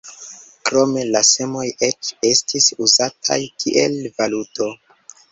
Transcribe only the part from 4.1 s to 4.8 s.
valuto.